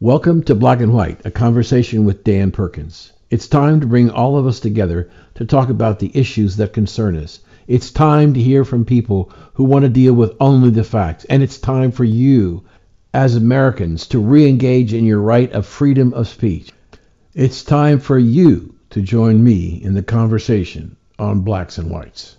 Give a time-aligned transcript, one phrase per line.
[0.00, 3.14] Welcome to Black and White, a conversation with Dan Perkins.
[3.30, 7.16] It's time to bring all of us together to talk about the issues that concern
[7.16, 7.40] us.
[7.66, 11.24] It's time to hear from people who want to deal with only the facts.
[11.30, 12.64] And it's time for you,
[13.14, 16.72] as Americans, to re engage in your right of freedom of speech.
[17.32, 22.36] It's time for you to join me in the conversation on blacks and whites.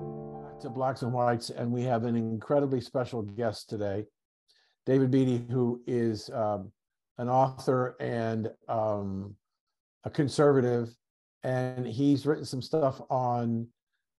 [0.63, 4.07] To Blacks and Whites, and we have an incredibly special guest today,
[4.87, 6.71] David Beattie, who is um,
[7.19, 9.35] an author and um,
[10.05, 10.95] a conservative,
[11.43, 13.67] and he's written some stuff on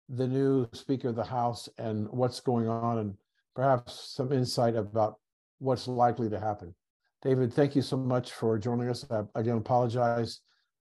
[0.09, 3.15] the new Speaker of the House and what's going on, and
[3.55, 5.15] perhaps some insight about
[5.59, 6.75] what's likely to happen.
[7.21, 9.05] David, thank you so much for joining us.
[9.09, 10.41] I again apologize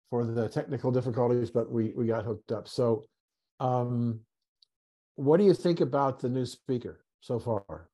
[0.10, 2.68] for the technical difficulties, but we we got hooked up.
[2.68, 3.04] So,
[3.60, 4.22] um,
[5.16, 7.90] what do you think about the new speaker so far?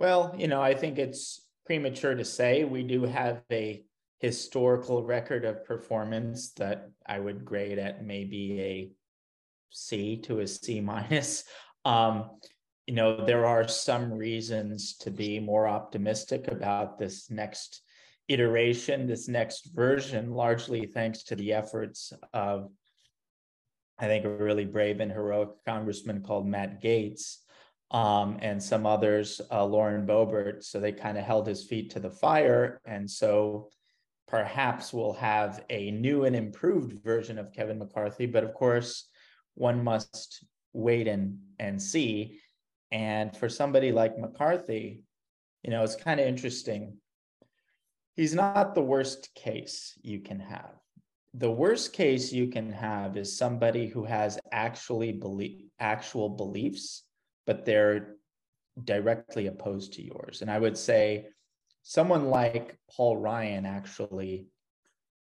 [0.00, 2.64] Well, you know, I think it's premature to say.
[2.64, 3.84] We do have a
[4.18, 8.90] historical record of performance that I would grade at maybe a
[9.68, 11.44] C to a C minus.
[11.86, 12.32] Um,
[12.86, 17.80] you know, there are some reasons to be more optimistic about this next
[18.28, 22.70] iteration, this next version, largely thanks to the efforts of,
[23.98, 27.38] I think, a really brave and heroic congressman called Matt Gaetz.
[27.90, 30.62] Um, and some others, uh, Lauren Boebert.
[30.62, 32.80] So they kind of held his feet to the fire.
[32.84, 33.68] And so
[34.28, 38.26] perhaps we'll have a new and improved version of Kevin McCarthy.
[38.26, 39.08] But of course,
[39.54, 42.38] one must wait and, and see.
[42.92, 45.02] And for somebody like McCarthy,
[45.62, 46.96] you know, it's kind of interesting.
[48.14, 50.74] He's not the worst case you can have.
[51.34, 57.04] The worst case you can have is somebody who has actually believe actual beliefs,
[57.50, 58.14] but they're
[58.84, 60.40] directly opposed to yours.
[60.40, 61.26] And I would say
[61.82, 64.46] someone like Paul Ryan actually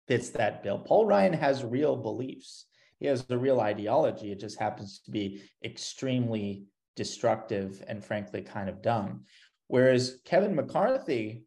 [0.08, 0.78] fits that bill.
[0.78, 2.68] Paul Ryan has real beliefs.
[3.00, 4.32] He has a real ideology.
[4.32, 6.66] It just happens to be extremely
[6.96, 9.24] destructive and frankly kind of dumb.
[9.66, 11.42] Whereas Kevin McCarthy,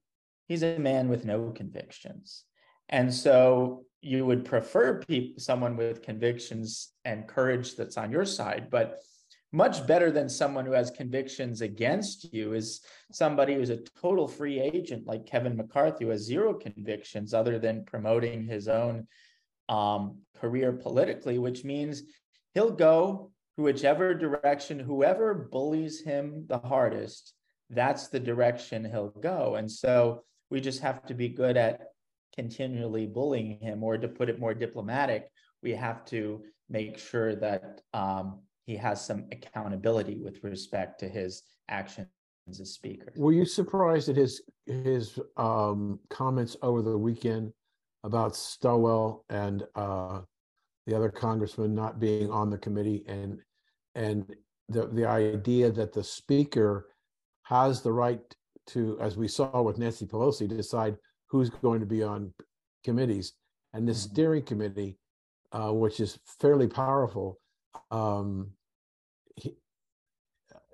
[0.49, 2.43] he's a man with no convictions.
[2.89, 5.03] And so you would prefer
[5.39, 8.71] someone with convictions and courage that's on your side.
[8.71, 8.99] But
[9.55, 12.81] much better than someone who has convictions against you is
[13.13, 17.85] somebody who's a total free agent like Kevin McCarthy, who has zero convictions other than
[17.85, 19.07] promoting his own
[19.69, 22.03] um, career politically, which means
[22.53, 27.33] he'll go whichever direction, whoever bullies him the hardest,
[27.71, 29.55] that's the direction he'll go.
[29.55, 31.87] And so we just have to be good at
[32.35, 35.29] continually bullying him, or to put it more diplomatic,
[35.63, 41.43] we have to make sure that um, he has some accountability with respect to his
[41.69, 42.09] actions
[42.49, 43.13] as speaker.
[43.17, 47.53] Were you surprised at his his um, comments over the weekend
[48.03, 50.21] about Swalwell and uh,
[50.87, 53.41] the other congressman not being on the committee and
[53.95, 54.35] and
[54.69, 56.89] the the idea that the speaker
[57.45, 58.21] has the right
[58.67, 60.97] to, as we saw with Nancy Pelosi, decide
[61.29, 62.33] who's going to be on
[62.83, 63.35] committees,
[63.73, 64.13] and the mm-hmm.
[64.13, 64.99] steering committee,
[65.53, 67.39] uh, which is fairly powerful,
[67.91, 68.51] um,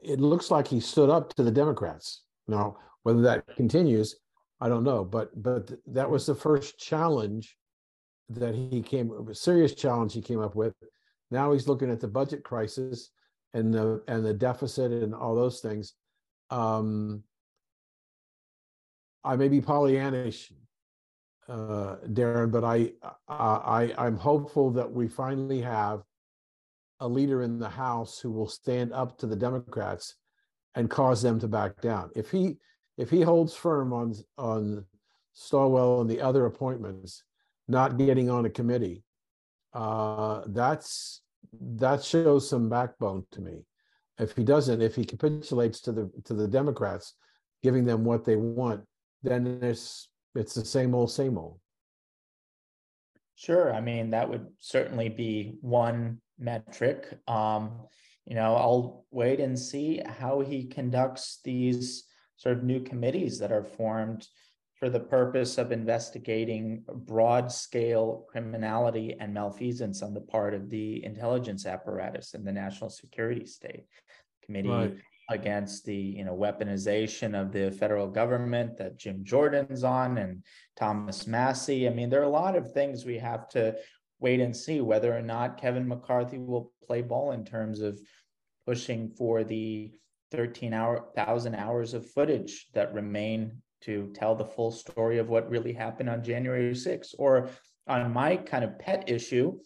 [0.02, 2.24] it looks like he stood up to the Democrats.
[2.48, 4.16] Now, whether that continues,
[4.60, 5.04] I don't know.
[5.04, 7.56] But but that was the first challenge
[8.28, 10.74] that he came a serious challenge he came up with.
[11.30, 13.10] Now he's looking at the budget crisis
[13.54, 15.94] and the and the deficit and all those things.
[16.50, 17.22] Um,
[19.22, 20.52] I may be Pollyannish,
[21.48, 22.92] uh, Darren, but I,
[23.28, 26.02] I I'm hopeful that we finally have
[27.00, 30.16] a leader in the House who will stand up to the Democrats
[30.74, 32.10] and cause them to back down.
[32.14, 32.58] If he
[32.96, 34.84] if he holds firm on on
[35.34, 37.22] Swalwell and the other appointments,
[37.68, 39.02] not getting on a committee,
[39.72, 41.22] uh, that's
[41.60, 43.64] that shows some backbone to me.
[44.18, 47.14] If he doesn't, if he capitulates to the to the Democrats,
[47.62, 48.84] giving them what they want,
[49.22, 51.58] then it's it's the same old, same old.
[53.34, 53.72] Sure.
[53.72, 57.06] I mean, that would certainly be one metric.
[57.28, 57.82] Um,
[58.26, 62.04] you know, I'll wait and see how he conducts these
[62.36, 64.26] sort of new committees that are formed
[64.80, 71.04] for the purpose of investigating broad scale criminality and malfeasance on the part of the
[71.04, 73.84] intelligence apparatus and the national security state
[74.42, 74.96] committee right.
[75.28, 80.42] against the you know weaponization of the federal government that Jim Jordan's on and
[80.78, 83.76] Thomas Massie I mean, there are a lot of things we have to
[84.20, 88.00] wait and see whether or not Kevin McCarthy will play ball in terms of
[88.66, 89.92] pushing for the
[90.30, 95.50] 13 hour thousand hours of footage that remain to tell the full story of what
[95.50, 97.48] really happened on January 6th, or
[97.88, 99.58] on my kind of pet issue,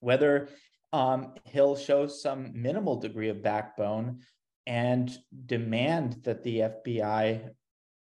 [0.00, 0.48] whether
[0.92, 4.20] um, he'll show some minimal degree of backbone
[4.66, 7.50] and demand that the FBI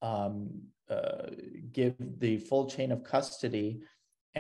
[0.00, 1.26] um, uh,
[1.72, 3.80] give the full chain of custody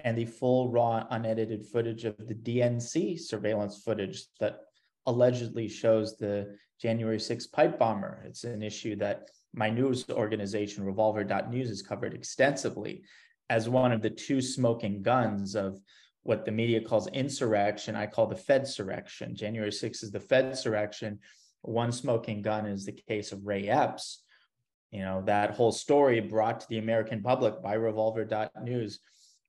[0.04, 4.60] and the full raw unedited footage of the DNC surveillance footage that
[5.06, 8.22] allegedly shows the January 6th pipe bomber.
[8.26, 13.02] It's an issue that my news organization, Revolver.news, has covered extensively
[13.48, 15.80] as one of the two smoking guns of
[16.24, 17.94] what the media calls insurrection.
[17.94, 19.34] I call the Fed surrection.
[19.34, 21.18] January 6th is the Fed surrection.
[21.62, 24.22] One smoking gun is the case of Ray Epps.
[24.90, 29.00] You know, that whole story brought to the American public by Revolver.news.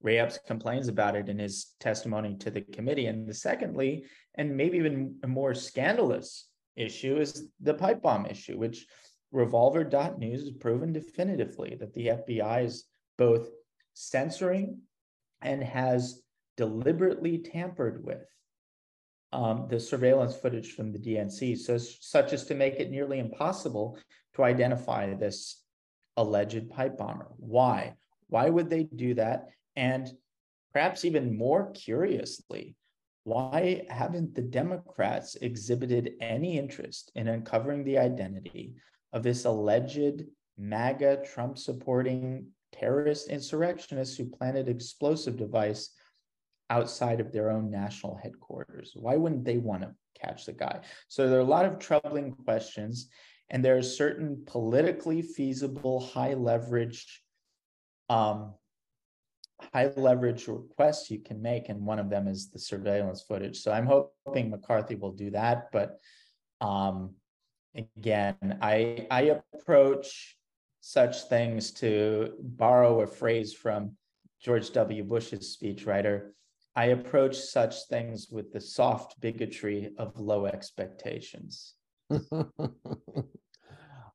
[0.01, 3.07] Ray Epps complains about it in his testimony to the committee.
[3.07, 4.05] And the secondly,
[4.35, 8.85] and maybe even a more scandalous issue is the pipe bomb issue, which
[9.31, 12.85] Revolver.news has proven definitively that the FBI is
[13.17, 13.49] both
[13.93, 14.79] censoring
[15.41, 16.21] and has
[16.55, 18.25] deliberately tampered with
[19.33, 23.97] um, the surveillance footage from the DNC, so such as to make it nearly impossible
[24.35, 25.63] to identify this
[26.15, 27.27] alleged pipe bomber.
[27.37, 27.95] Why?
[28.27, 29.49] Why would they do that?
[29.77, 30.11] And
[30.73, 32.75] perhaps even more curiously,
[33.23, 38.73] why haven't the Democrats exhibited any interest in uncovering the identity
[39.13, 40.23] of this alleged
[40.57, 45.91] MAGA Trump supporting terrorist insurrectionists who planted explosive device
[46.69, 48.93] outside of their own national headquarters?
[48.95, 50.81] Why wouldn't they want to catch the guy?
[51.07, 53.09] So there are a lot of troubling questions,
[53.49, 57.23] and there are certain politically feasible, high leverage,
[58.09, 58.53] um,
[59.73, 63.59] high leverage requests you can make, and one of them is the surveillance footage.
[63.59, 65.97] So I'm hoping McCarthy will do that, but
[66.61, 67.15] um,
[67.75, 70.37] again, I I approach
[70.81, 73.91] such things to borrow a phrase from
[74.41, 75.03] George W.
[75.03, 76.29] Bush's speechwriter.
[76.75, 81.73] I approach such things with the soft bigotry of low expectations.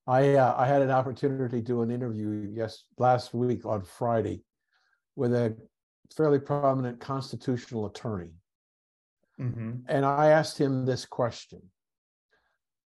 [0.06, 4.42] I uh, I had an opportunity to do an interview yes last week on Friday
[5.16, 5.56] with a
[6.16, 8.32] fairly prominent constitutional attorney,
[9.40, 9.72] mm-hmm.
[9.88, 11.62] and I asked him this question.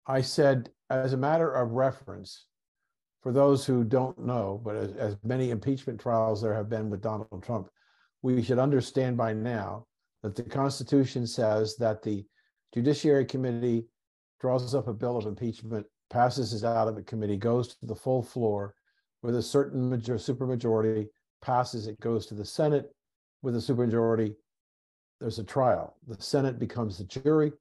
[0.06, 2.46] I said, as a matter of reference,
[3.22, 7.02] for those who don't know, but as, as many impeachment trials there have been with
[7.02, 7.68] Donald Trump,
[8.22, 9.86] we should understand by now
[10.22, 12.24] that the Constitution says that the
[12.72, 13.86] Judiciary Committee
[14.40, 17.94] draws up a bill of impeachment, passes it out of the committee, goes to the
[17.94, 18.74] full floor
[19.22, 21.08] with a certain major, supermajority,
[21.40, 22.90] passes it, goes to the Senate
[23.42, 24.34] with a supermajority.
[25.20, 25.96] There's a trial.
[26.06, 27.52] The Senate becomes the jury.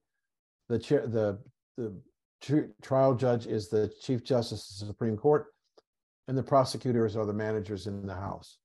[0.68, 1.38] The chair, the
[1.76, 1.94] the
[2.82, 5.46] trial judge is the Chief Justice of the Supreme Court,
[6.26, 8.58] and the prosecutors are the managers in the House.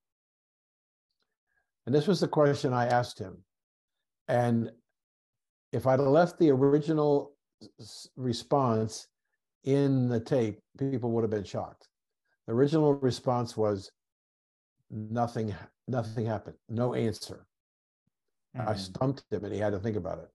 [1.86, 3.38] And this was the question I asked him.
[4.28, 4.72] And
[5.72, 7.34] if I'd left the original
[8.16, 9.08] response
[9.64, 11.88] in the tape, people would have been shocked.
[12.48, 13.92] The original response was
[14.94, 15.54] nothing,
[15.88, 17.46] nothing happened, no answer.
[18.56, 18.70] Mm-hmm.
[18.70, 20.30] I stumped him and he had to think about it.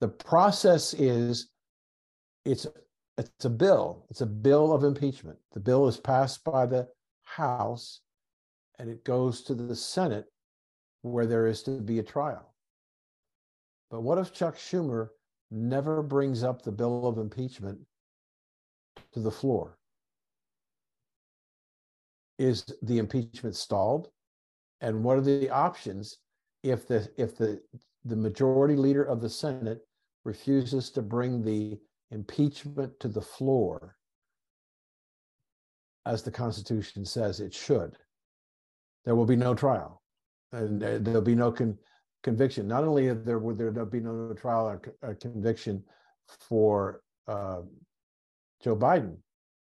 [0.00, 1.50] The process is
[2.44, 2.66] it's
[3.16, 4.06] it's a bill.
[4.10, 5.38] It's a bill of impeachment.
[5.52, 6.88] The bill is passed by the
[7.24, 8.00] House
[8.78, 10.26] and it goes to the Senate
[11.02, 12.54] where there is to be a trial.
[13.90, 15.08] But what if Chuck Schumer
[15.50, 17.80] never brings up the bill of impeachment
[19.12, 19.77] to the floor?
[22.38, 24.08] Is the impeachment stalled?
[24.80, 26.18] And what are the options
[26.62, 27.60] if the if the
[28.04, 29.80] the majority leader of the Senate
[30.24, 31.78] refuses to bring the
[32.10, 33.96] impeachment to the floor
[36.06, 37.96] as the Constitution says it should,
[39.04, 40.02] there will be no trial.
[40.52, 41.76] and there'll be no con-
[42.22, 42.66] conviction.
[42.66, 45.84] Not only there would there be no trial or, conviction
[46.48, 47.60] for uh,
[48.62, 49.18] Joe Biden,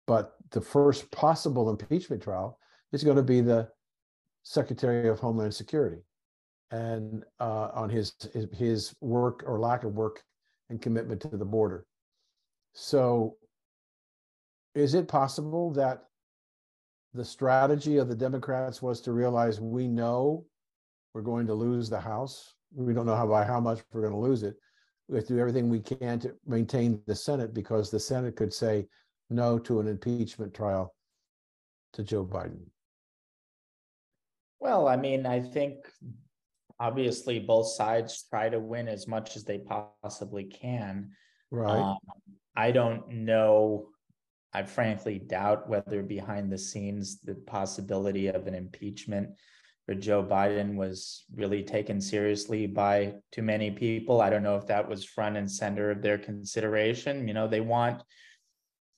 [0.06, 2.58] but the first possible impeachment trial
[2.92, 3.68] is going to be the
[4.42, 6.02] Secretary of Homeland Security,
[6.70, 8.14] and uh, on his,
[8.52, 10.22] his work or lack of work
[10.70, 11.86] and commitment to the border.
[12.72, 13.36] So,
[14.74, 16.04] is it possible that
[17.14, 20.44] the strategy of the Democrats was to realize we know
[21.14, 22.54] we're going to lose the House.
[22.74, 24.56] We don't know how by how much we're going to lose it.
[25.08, 28.52] We have to do everything we can to maintain the Senate because the Senate could
[28.52, 28.88] say
[29.30, 30.94] no to an impeachment trial
[31.94, 32.66] to Joe Biden.
[34.60, 35.76] Well, I mean, I think
[36.80, 39.58] obviously both sides try to win as much as they
[40.02, 41.10] possibly can.
[41.50, 41.70] Right.
[41.70, 41.98] Um,
[42.56, 43.88] I don't know.
[44.52, 49.30] I frankly doubt whether behind the scenes the possibility of an impeachment
[49.84, 54.22] for Joe Biden was really taken seriously by too many people.
[54.22, 57.28] I don't know if that was front and center of their consideration.
[57.28, 58.02] You know, they want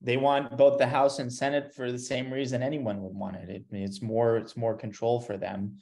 [0.01, 3.49] they want both the House and Senate for the same reason anyone would want it.
[3.49, 5.79] it it's more it's more control for them.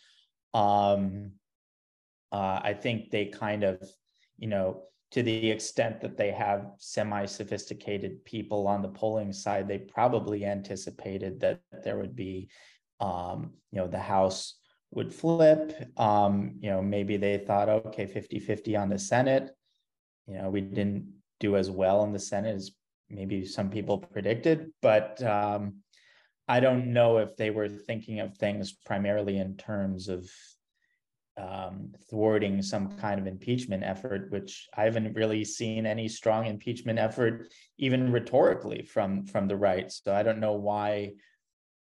[0.52, 1.33] Um,
[2.33, 3.80] uh, I think they kind of,
[4.38, 9.78] you know, to the extent that they have semi-sophisticated people on the polling side, they
[9.78, 12.49] probably anticipated that there would be,
[12.99, 14.54] um, you know, the House
[14.90, 15.92] would flip.
[15.97, 19.50] Um, you know, maybe they thought, okay, 50 50 on the Senate.
[20.26, 22.73] You know, we didn't do as well in the Senate as
[23.08, 25.76] maybe some people predicted, but um,
[26.49, 30.28] I don't know if they were thinking of things primarily in terms of
[31.37, 36.99] um, thwarting some kind of impeachment effort, which I haven't really seen any strong impeachment
[36.99, 39.90] effort, even rhetorically, from from the right.
[39.90, 41.14] So I don't know why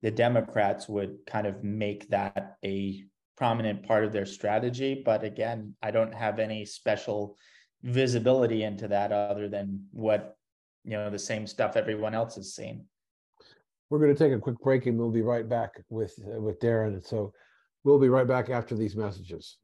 [0.02, 3.04] the Democrats would kind of make that a
[3.36, 5.02] prominent part of their strategy.
[5.04, 7.36] But again, I don't have any special
[7.82, 10.33] visibility into that other than what
[10.84, 12.84] you know the same stuff everyone else has seen.
[13.90, 16.60] We're going to take a quick break and we'll be right back with uh, with
[16.60, 17.04] Darren.
[17.04, 17.32] So
[17.84, 19.58] we'll be right back after these messages.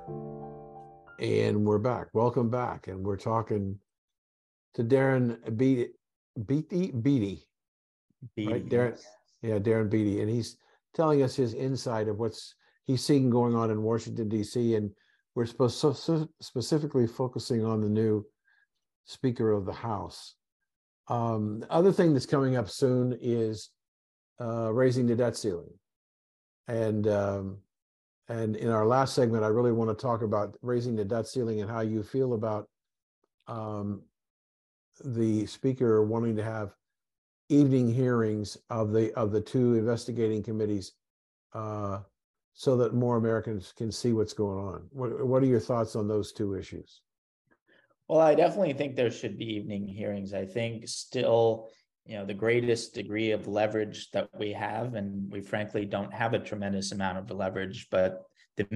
[1.21, 2.09] And we're back.
[2.13, 2.89] Welcome back.
[2.89, 3.79] And we're talking
[4.75, 5.93] to Darren Beattie,
[6.47, 7.47] Beattie, Beattie,
[8.37, 8.53] Beattie.
[8.53, 8.69] right?
[8.69, 9.01] Darren,
[9.43, 10.57] yeah, Darren Beattie, and he's
[10.95, 12.55] telling us his insight of what's
[12.87, 14.75] he's seeing going on in Washington D.C.
[14.75, 14.91] And
[15.35, 18.25] we're supposed so, so specifically focusing on the new
[19.05, 20.35] Speaker of the House.
[21.09, 23.71] Um, the other thing that's coming up soon is
[24.41, 25.73] uh, raising the debt ceiling,
[26.69, 27.59] and um,
[28.29, 31.61] and in our last segment, I really want to talk about raising the debt ceiling
[31.61, 32.69] and how you feel about
[33.49, 34.03] um,
[35.05, 36.75] the speaker wanting to have
[37.49, 40.93] evening hearings of the of the two investigating committees
[41.53, 41.99] uh,
[42.55, 44.87] so that more Americans can see what's going on.
[44.91, 47.03] What, what are your thoughts on those two issues?
[48.09, 50.35] Well, I definitely think there should be evening hearings.
[50.35, 51.69] I think still,
[52.05, 56.35] you know, the greatest degree of leverage that we have, and we frankly don't have
[56.35, 58.23] a tremendous amount of leverage, but
[58.57, 58.67] the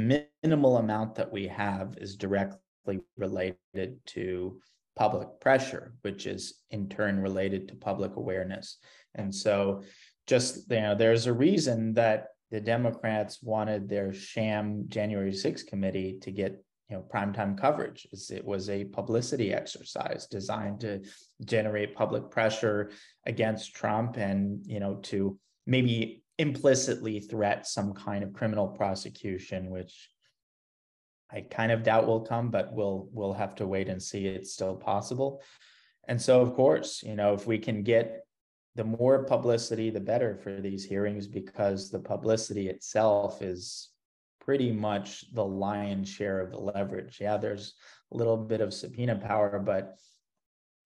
[0.42, 4.60] minimal amount that we have is directly related to
[4.96, 8.78] public pressure, which is in turn related to public awareness.
[9.14, 9.82] And so,
[10.26, 16.18] just you know, there's a reason that the Democrats wanted their sham January 6th committee
[16.22, 18.06] to get you know primetime coverage.
[18.30, 21.02] It was a publicity exercise designed to
[21.44, 22.90] generate public pressure
[23.26, 30.10] against Trump and you know to maybe implicitly threat some kind of criminal prosecution, which
[31.30, 34.26] I kind of doubt will come, but we'll we'll have to wait and see.
[34.26, 35.42] It's still possible.
[36.06, 38.26] And so, of course, you know, if we can get
[38.74, 43.90] the more publicity, the better for these hearings, because the publicity itself is
[44.40, 47.18] pretty much the lion's share of the leverage.
[47.20, 47.74] Yeah, there's
[48.12, 49.96] a little bit of subpoena power, but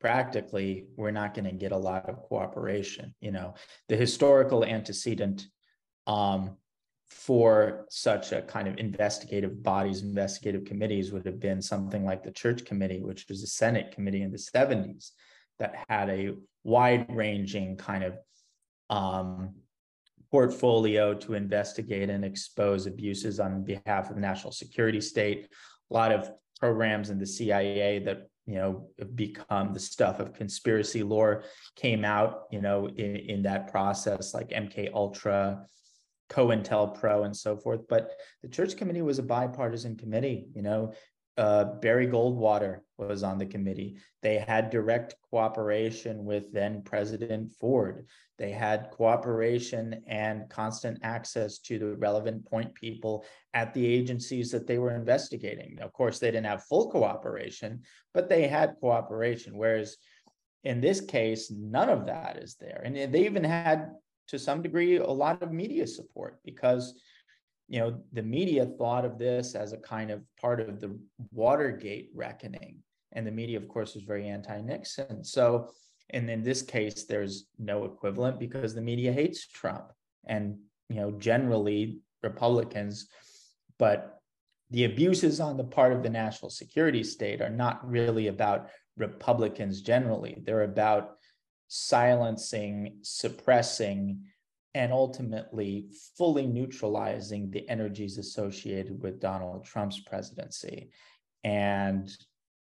[0.00, 3.14] practically we're not going to get a lot of cooperation.
[3.20, 3.54] You know,
[3.88, 5.46] the historical antecedent
[6.06, 6.56] um,
[7.10, 12.30] for such a kind of investigative bodies, investigative committees would have been something like the
[12.30, 15.12] Church Committee, which was a Senate committee in the 70s
[15.58, 16.34] that had a
[16.64, 18.18] wide ranging kind of
[18.90, 19.54] um,
[20.30, 25.48] portfolio to investigate and expose abuses on behalf of the national security state.
[25.90, 31.02] A lot of programs in the CIA that you know become the stuff of conspiracy
[31.02, 31.44] lore
[31.76, 35.66] came out you know in, in that process like MK Ultra,
[36.28, 37.80] COINTELPRO, and so forth.
[37.88, 40.46] But the Church Committee was a bipartisan committee.
[40.54, 40.92] You know,
[41.36, 43.96] uh, Barry Goldwater was on the committee.
[44.22, 48.06] They had direct cooperation with then President Ford.
[48.38, 54.66] They had cooperation and constant access to the relevant point people at the agencies that
[54.66, 55.78] they were investigating.
[55.80, 57.82] Of course, they didn't have full cooperation,
[58.14, 59.56] but they had cooperation.
[59.56, 59.96] Whereas
[60.64, 62.82] in this case, none of that is there.
[62.84, 63.92] And they even had,
[64.28, 66.94] to some degree, a lot of media support because
[67.68, 70.98] you know, the media thought of this as a kind of part of the
[71.32, 72.78] Watergate reckoning.
[73.12, 75.22] And the media, of course, was very anti Nixon.
[75.22, 75.70] So,
[76.10, 79.92] and in this case, there's no equivalent because the media hates Trump
[80.26, 80.56] and,
[80.88, 83.08] you know, generally Republicans.
[83.78, 84.18] But
[84.70, 89.82] the abuses on the part of the national security state are not really about Republicans
[89.82, 90.42] generally.
[90.44, 91.17] They're about
[91.68, 94.24] silencing, suppressing,
[94.74, 100.90] and ultimately fully neutralizing the energies associated with Donald Trump's presidency.
[101.44, 102.10] And,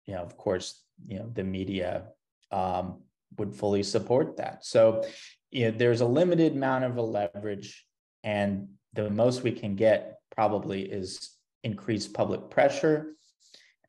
[0.05, 2.07] you know, of course, you know, the media
[2.51, 3.01] um,
[3.37, 4.65] would fully support that.
[4.65, 5.03] So,
[5.51, 7.85] you know, there's a limited amount of a leverage,
[8.23, 11.31] and the most we can get probably is
[11.63, 13.15] increased public pressure.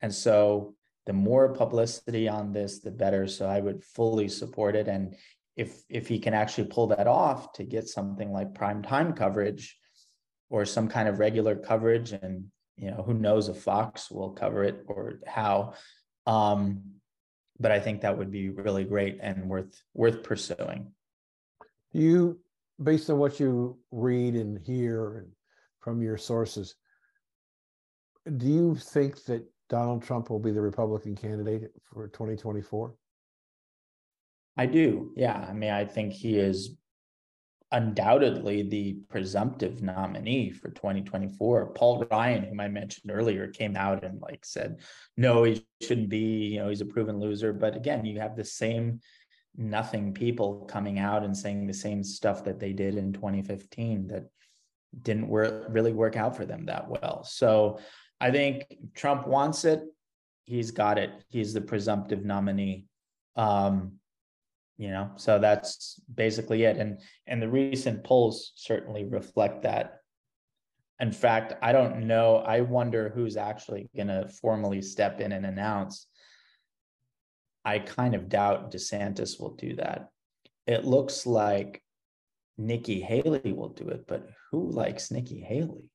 [0.01, 0.75] And so,
[1.07, 3.25] the more publicity on this, the better.
[3.27, 4.87] So, I would fully support it.
[4.87, 5.15] And
[5.57, 9.77] if if he can actually pull that off to get something like prime time coverage
[10.49, 12.45] or some kind of regular coverage and
[12.77, 15.73] you know who knows if fox will cover it or how
[16.27, 16.83] um,
[17.59, 20.91] but i think that would be really great and worth worth pursuing
[21.91, 22.39] you
[22.81, 25.27] based on what you read and hear and
[25.79, 26.75] from your sources
[28.37, 32.93] do you think that donald trump will be the republican candidate for 2024
[34.57, 35.11] I do.
[35.15, 35.45] Yeah.
[35.47, 36.75] I mean, I think he is
[37.71, 41.73] undoubtedly the presumptive nominee for 2024.
[41.73, 44.79] Paul Ryan, whom I mentioned earlier, came out and like said,
[45.15, 47.53] no, he shouldn't be, you know, he's a proven loser.
[47.53, 48.99] But again, you have the same
[49.59, 54.25] nothing people coming out and saying the same stuff that they did in 2015 that
[55.01, 57.23] didn't work really work out for them that well.
[57.23, 57.79] So
[58.19, 59.83] I think Trump wants it.
[60.45, 61.11] He's got it.
[61.29, 62.85] He's the presumptive nominee.
[63.35, 63.99] Um,
[64.77, 66.77] you know so that's basically it.
[66.77, 70.01] And and the recent polls certainly reflect that.
[70.99, 72.37] In fact i don't know.
[72.37, 76.07] I wonder who's actually going to formally step in and announce.
[77.65, 80.09] I kind of doubt desantis will do that.
[80.67, 81.81] It looks like
[82.59, 85.89] nikki haley will do it but who likes nikki haley?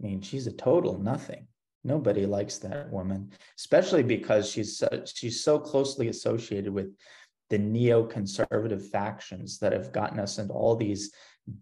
[0.00, 1.46] I mean she's a total nothing
[1.84, 6.94] nobody likes that woman especially because she's so, she's so closely associated with
[7.50, 11.12] the neoconservative factions that have gotten us into all these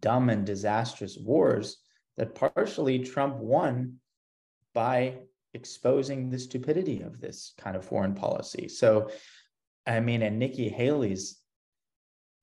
[0.00, 1.78] dumb and disastrous wars
[2.16, 3.96] that partially Trump won
[4.74, 5.18] by
[5.54, 8.68] exposing the stupidity of this kind of foreign policy.
[8.68, 9.10] So,
[9.86, 11.41] I mean, and Nikki Haley's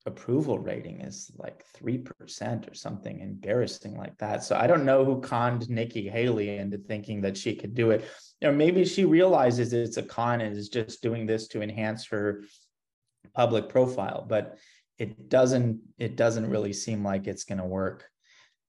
[0.06, 4.44] approval rating is like 3% or something embarrassing like that.
[4.44, 8.10] So I don't know who conned Nikki Haley into thinking that she could do it.
[8.42, 12.44] Know, maybe she realizes it's a con and is just doing this to enhance her
[13.36, 14.58] public profile, but
[14.98, 18.06] it doesn't it doesn't really seem like it's going to work.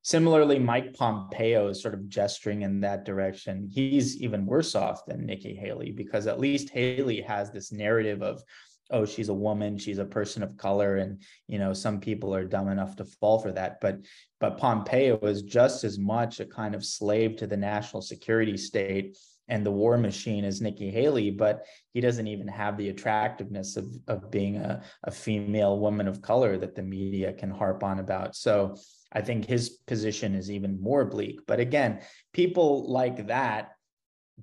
[0.03, 3.69] Similarly, Mike Pompeo is sort of gesturing in that direction.
[3.71, 8.43] He's even worse off than Nikki Haley because at least Haley has this narrative of,
[8.91, 12.45] oh, she's a woman, she's a person of color, and you know some people are
[12.45, 13.81] dumb enough to fall for that.
[13.81, 13.99] But
[14.41, 19.17] but Pompeo was just as much a kind of slave to the national security state
[19.51, 23.87] and the war machine is Nikki Haley, but he doesn't even have the attractiveness of,
[24.07, 28.37] of being a, a female woman of color that the media can harp on about.
[28.37, 28.77] So
[29.13, 31.41] I think his position is even more bleak.
[31.49, 32.01] But again,
[32.33, 33.73] people like that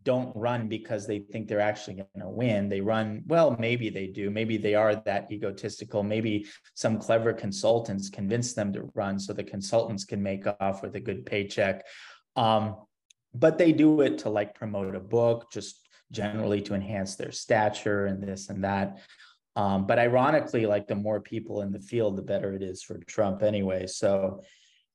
[0.04, 2.70] don't run because they think they're actually going to win.
[2.70, 4.30] They run, well, maybe they do.
[4.30, 6.04] Maybe they are that egotistical.
[6.04, 10.96] Maybe some clever consultants convince them to run so the consultants can make off with
[10.96, 11.86] a good paycheck.
[12.36, 12.76] Um,
[13.34, 18.06] but they do it to like promote a book, just generally to enhance their stature
[18.06, 19.00] and this and that.
[19.56, 23.00] Um, but ironically, like the more people in the field, the better it is for
[23.00, 23.88] Trump anyway.
[23.88, 24.44] So,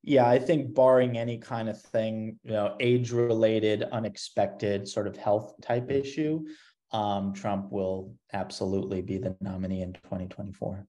[0.02, 5.16] yeah, I think barring any kind of thing, you know, age related, unexpected sort of
[5.16, 6.44] health type issue,
[6.90, 10.86] um, Trump will absolutely be the nominee in 2024.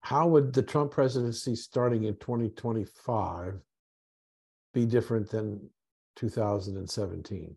[0.00, 3.60] How would the Trump presidency starting in 2025
[4.74, 5.70] be different than
[6.16, 7.56] 2017?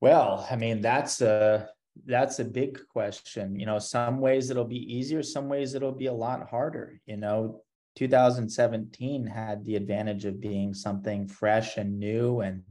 [0.00, 1.68] Well, I mean, that's a
[2.06, 3.58] that's a big question.
[3.58, 7.00] You know, some ways it'll be easier, some ways it'll be a lot harder.
[7.06, 7.62] You know,
[8.00, 12.62] 2017 had the advantage of being something fresh and new and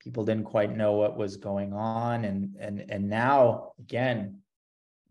[0.00, 2.24] people didn't quite know what was going on.
[2.24, 4.38] And and and now again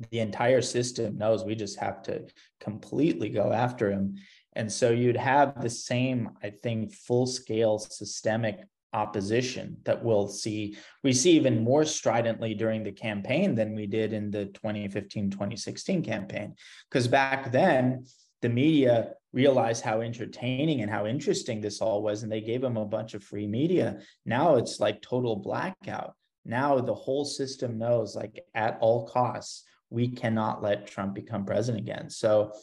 [0.10, 2.26] the entire system knows we just have to
[2.60, 4.16] completely go after him.
[4.54, 8.62] And so you'd have the same i think full scale systemic
[8.94, 10.76] opposition that we'll see.
[11.04, 16.56] We see even more stridently during the campaign than we did in the 2015-2016 campaign
[16.90, 18.06] because back then
[18.42, 22.78] the media realized how entertaining and how interesting this all was and they gave him
[22.78, 24.00] a bunch of free media.
[24.26, 26.16] Now it's like total blackout.
[26.44, 31.84] Now the whole system knows like at all costs we cannot let trump become president
[31.84, 32.10] again.
[32.10, 32.54] So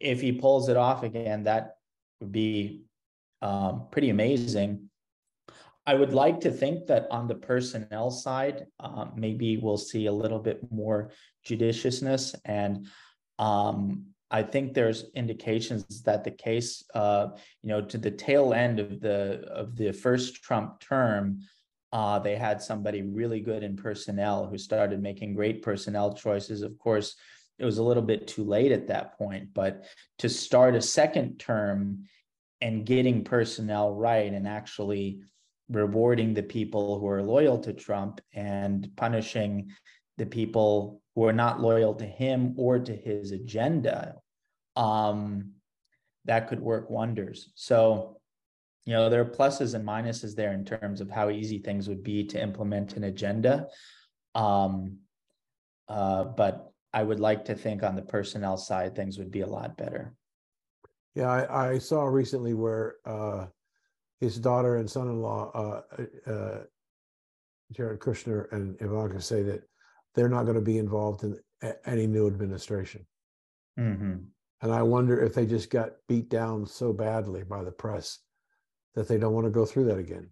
[0.00, 1.76] if he pulls it off again that
[2.20, 2.84] would be
[3.40, 4.90] um, pretty amazing.
[5.86, 10.12] I would like to think that on the personnel side, uh, maybe we'll see a
[10.12, 11.10] little bit more
[11.46, 12.34] judiciousness.
[12.46, 12.86] And
[13.38, 17.28] um, I think there's indications that the case, uh,
[17.62, 21.38] you know, to the tail end of the of the first Trump term,
[21.92, 26.62] uh, they had somebody really good in personnel who started making great personnel choices.
[26.62, 27.14] Of course,
[27.60, 29.84] it was a little bit too late at that point, but
[30.18, 32.06] to start a second term
[32.60, 35.20] and getting personnel right and actually
[35.68, 39.70] rewarding the people who are loyal to Trump and punishing
[40.18, 44.16] the people who are not loyal to him or to his agenda,
[44.76, 45.52] um,
[46.24, 47.50] that could work wonders.
[47.54, 48.20] So,
[48.84, 52.02] you know, there are pluses and minuses there in terms of how easy things would
[52.02, 53.68] be to implement an agenda.
[54.34, 54.98] Um,
[55.88, 59.46] uh, but I would like to think on the personnel side, things would be a
[59.46, 60.14] lot better.
[61.14, 63.46] Yeah, I, I saw recently where uh,
[64.20, 66.58] his daughter and son-in-law, uh, uh,
[67.72, 69.62] Jared Kushner and Ivanka, say that
[70.14, 71.38] they're not going to be involved in
[71.86, 73.06] any new administration.
[73.78, 74.14] Mm-hmm.
[74.64, 78.20] And I wonder if they just got beat down so badly by the press
[78.94, 80.30] that they don't want to go through that again.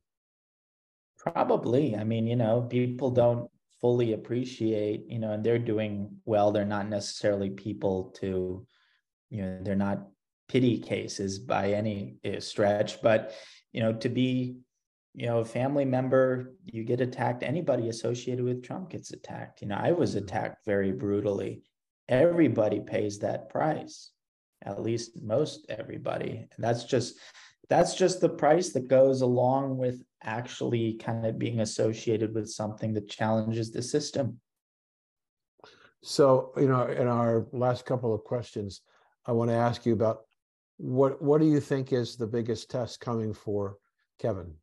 [1.19, 1.95] Probably.
[1.95, 3.51] I mean, you know, people don't
[3.83, 6.51] fully appreciate, you know, and they're doing well.
[6.51, 8.67] They're not necessarily people to,
[9.29, 10.09] you know, they're not
[10.49, 13.35] pity cases by any eh, stretch, but
[13.73, 14.57] you know, to be,
[15.13, 17.43] you know, a family member, you get attacked.
[17.43, 19.61] Anybody associated with Trump gets attacked.
[19.61, 20.25] You know, I was mm-hmm.
[20.25, 21.65] attacked very brutally.
[22.09, 24.11] Everybody pays that price,
[24.65, 26.47] at least most everybody.
[26.55, 27.19] And that's just
[27.69, 32.93] that's just the price that goes along with actually kind of being associated with something
[32.95, 34.41] that challenges the system.
[36.03, 38.83] So, you know, in our last couple of questions,
[39.25, 40.23] I want to ask you about
[40.77, 43.77] what what do you think is the biggest test coming for
[44.19, 44.55] Kevin?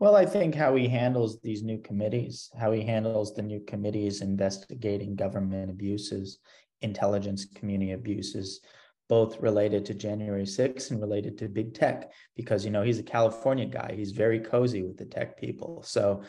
[0.00, 4.22] Well, I think how he handles these new committees, how he handles the new committees
[4.22, 6.40] investigating government abuses,
[6.84, 8.60] intelligence community abuses,
[9.08, 13.02] both related to January 6th and related to big tech, because you know he's a
[13.02, 13.94] California guy.
[13.96, 15.82] He's very cozy with the tech people.
[15.82, 16.22] So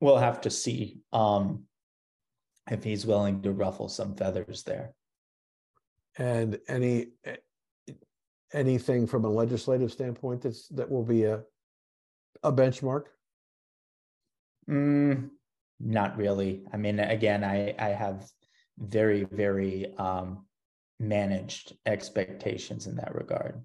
[0.00, 1.64] we'll have to see um,
[2.70, 4.94] if he's willing to ruffle some feathers there.
[6.16, 7.08] And any
[8.52, 11.42] anything from a legislative standpoint that's that will be a
[12.42, 13.04] a benchmark?
[14.68, 15.30] Mm,
[15.78, 16.64] not really.
[16.72, 18.26] I mean, again, I I have
[18.80, 20.44] very very um,
[20.98, 23.60] managed expectations in that regard.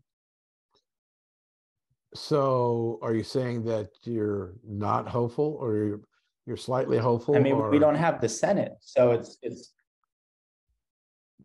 [2.14, 6.02] So, are you saying that you're not hopeful, or you're
[6.46, 7.36] you're slightly hopeful?
[7.36, 7.70] I mean, or...
[7.70, 9.74] we don't have the Senate, so it's it's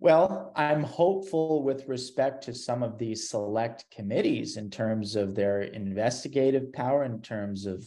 [0.00, 5.60] well, I'm hopeful with respect to some of these select committees in terms of their
[5.60, 7.86] investigative power, in terms of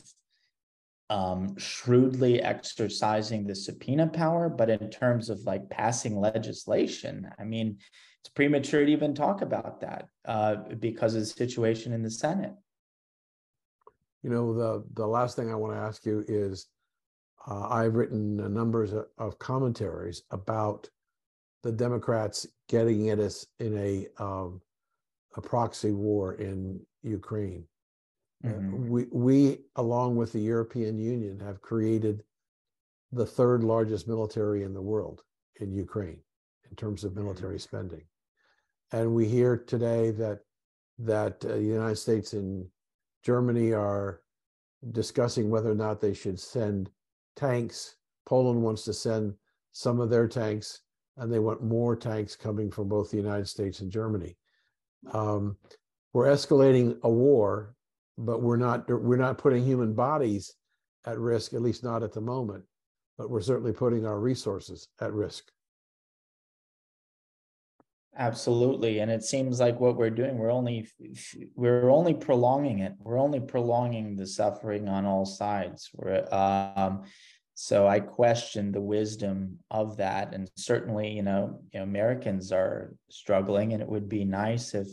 [1.14, 7.78] um, shrewdly exercising the subpoena power, but in terms of like passing legislation, I mean,
[8.22, 12.54] it's premature to even talk about that uh, because of the situation in the Senate.
[14.24, 16.68] You know, the the last thing I want to ask you is,
[17.46, 20.90] uh, I've written a numbers of commentaries about
[21.62, 24.62] the Democrats getting at us in a um,
[25.36, 27.66] a proxy war in Ukraine.
[28.44, 28.90] Uh, Mhm.
[28.90, 32.24] we, we, along with the European Union, have created
[33.12, 35.24] the third largest military in the world
[35.62, 36.22] in Ukraine
[36.70, 38.04] in terms of military spending.
[38.92, 40.42] And we hear today that
[41.00, 42.70] that uh, the United States and
[43.24, 44.22] Germany are
[44.92, 46.92] discussing whether or not they should send
[47.36, 47.96] tanks.
[48.26, 49.36] Poland wants to send
[49.72, 50.82] some of their tanks,
[51.18, 54.38] and they want more tanks coming from both the United States and Germany.
[55.12, 55.58] Um,
[56.14, 57.76] we're escalating a war,
[58.18, 60.54] but we're not we're not putting human bodies
[61.06, 62.64] at risk, at least not at the moment.
[63.18, 65.46] But we're certainly putting our resources at risk.
[68.16, 70.88] Absolutely, and it seems like what we're doing, we're only
[71.56, 72.94] we're only prolonging it.
[73.00, 75.90] We're only prolonging the suffering on all sides.
[75.94, 77.04] We're um,
[77.56, 82.96] so I question the wisdom of that, and certainly, you know, you know, Americans are
[83.10, 84.88] struggling, and it would be nice if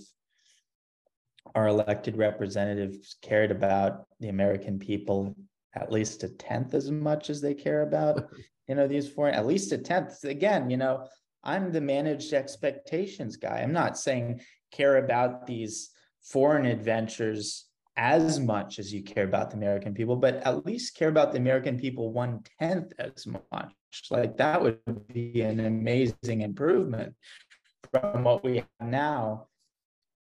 [1.54, 5.34] our elected representatives cared about the American people
[5.74, 8.28] at least a tenth as much as they care about,
[8.68, 10.24] you know, these foreign, at least a tenth.
[10.24, 11.06] Again, you know,
[11.44, 13.60] I'm the managed expectations guy.
[13.60, 14.40] I'm not saying
[14.72, 15.90] care about these
[16.22, 21.08] foreign adventures as much as you care about the American people, but at least care
[21.08, 23.72] about the American people one tenth as much.
[24.10, 27.14] Like that would be an amazing improvement
[27.90, 29.48] from what we have now.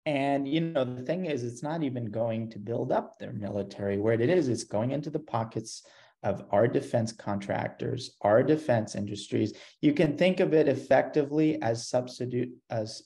[0.04, 3.98] And you know, the thing is, it's not even going to build up their military.
[3.98, 5.84] Where it is, it's going into the pockets
[6.22, 9.54] of our defense contractors, our defense industries.
[9.80, 13.02] You can think of it effectively as substitute as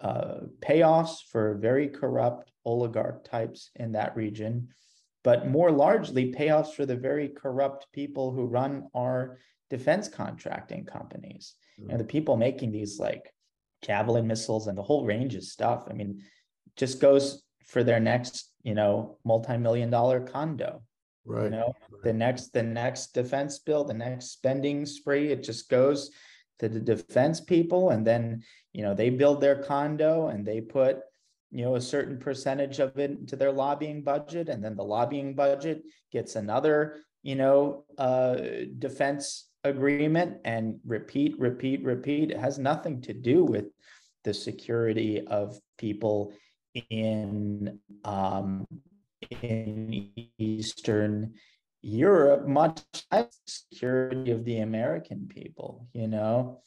[0.00, 4.68] uh, payoffs for very corrupt oligarch types in that region,
[5.24, 11.54] but more largely payoffs for the very corrupt people who run our defense contracting companies.
[11.78, 13.32] You know, the people making these like
[13.82, 15.86] javelin missiles and the whole range of stuff.
[15.88, 16.22] I mean,
[16.76, 20.82] just goes for their next, you know, multi-million dollar condo.
[21.24, 21.44] Right.
[21.44, 26.10] You know, the next the next defense bill, the next spending spree, it just goes
[26.58, 31.00] to the defense people, and then you know they build their condo and they put
[31.50, 35.34] you know a certain percentage of it into their lobbying budget, and then the lobbying
[35.34, 38.36] budget gets another you know uh,
[38.78, 42.30] defense agreement, and repeat, repeat, repeat.
[42.30, 43.66] It has nothing to do with
[44.24, 46.32] the security of people
[46.90, 48.66] in um,
[49.42, 51.34] in Eastern
[51.82, 56.62] Europe, much less security of the American people, you know.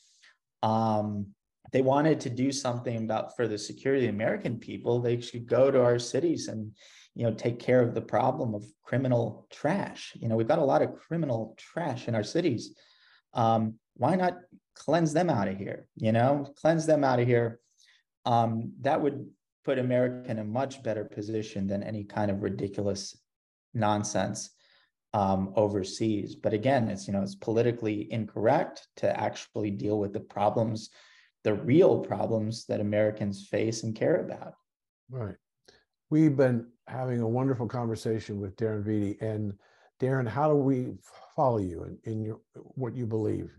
[0.62, 1.28] Um,
[1.72, 5.48] they wanted to do something about for the security of the American people, they should
[5.48, 6.72] go to our cities and
[7.16, 10.14] you know take care of the problem of criminal trash.
[10.16, 12.76] You know, we've got a lot of criminal trash in our cities.
[13.34, 14.38] Um, why not
[14.76, 15.88] cleanse them out of here?
[15.96, 17.60] You know, cleanse them out of here.
[18.26, 19.28] Um, that would
[19.66, 23.18] put America in a much better position than any kind of ridiculous
[23.74, 24.50] nonsense
[25.14, 26.36] um, overseas.
[26.36, 30.90] But again, it's you know it's politically incorrect to actually deal with the problems,
[31.44, 34.56] the real problems that Americans face and care about.
[35.10, 35.36] Right.
[36.10, 39.20] We've been having a wonderful conversation with Darren Vitti.
[39.22, 39.54] And
[40.00, 40.94] Darren, how do we
[41.36, 43.52] follow you in, in your what you believe?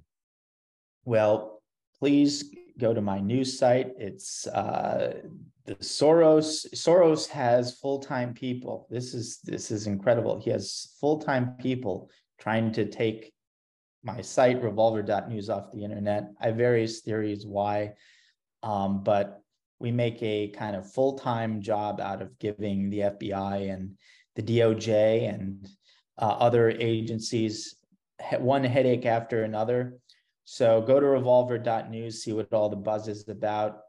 [1.04, 1.62] Well,
[1.98, 3.92] please go to my news site.
[3.98, 5.22] It's uh,
[5.66, 6.66] the Soros.
[6.74, 8.86] Soros has full-time people.
[8.90, 10.40] This is this is incredible.
[10.40, 13.32] He has full-time people trying to take
[14.02, 16.30] my site revolver.news off the internet.
[16.40, 17.94] I have various theories why,
[18.62, 19.43] um, but
[19.84, 23.98] we make a kind of full-time job out of giving the FBI and
[24.34, 25.68] the DOJ and
[26.16, 27.76] uh, other agencies
[28.38, 29.98] one headache after another.
[30.44, 33.80] So go to revolver.news, see what all the buzz is about.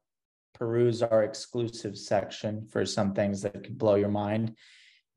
[0.53, 4.57] Peruse our exclusive section for some things that could blow your mind.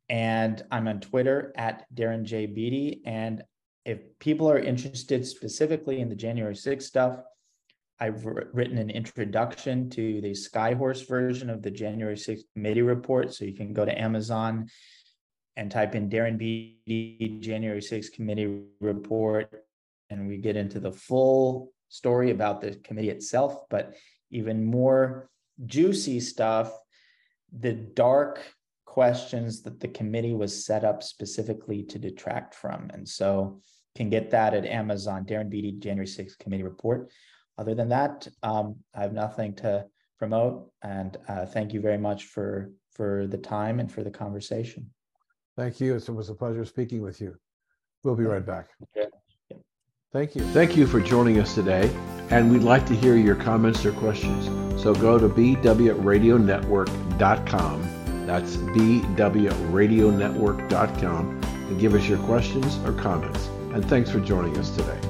[0.09, 2.47] And I'm on Twitter at Darren J.
[2.47, 3.03] Beattie.
[3.05, 3.43] And
[3.85, 7.19] if people are interested specifically in the January 6th stuff,
[8.01, 13.35] I've written an introduction to the Skyhorse version of the January 6th committee report.
[13.35, 14.69] So you can go to Amazon
[15.57, 19.65] and type in Darren Beattie January 6th committee report
[20.11, 23.95] and we get into the full story about the committee itself, but
[24.31, 25.29] even more
[25.67, 26.73] juicy stuff,
[27.53, 28.41] the dark
[28.85, 32.91] questions that the committee was set up specifically to detract from.
[32.93, 33.61] And so
[33.97, 37.11] can get that at Amazon, Darren Beattie, January 6th committee report.
[37.59, 39.85] Other than that, um, I have nothing to
[40.19, 40.71] promote.
[40.83, 44.91] And uh, thank you very much for, for the time and for the conversation.
[45.57, 45.97] Thank you.
[45.97, 47.35] It was a pleasure speaking with you.
[48.05, 48.69] We'll be right back.
[48.97, 49.09] Okay.
[50.13, 50.43] Thank you.
[50.43, 51.91] Thank you for joining us today,
[52.31, 54.47] and we'd like to hear your comments or questions.
[54.81, 63.49] So go to bwradionetwork.com That's bwradionetwork.com and give us your questions or comments.
[63.73, 65.08] And thanks for joining us today.